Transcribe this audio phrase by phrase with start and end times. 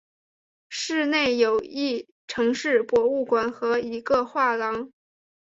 [0.67, 4.91] 市内有一城市博物馆和一个画廊。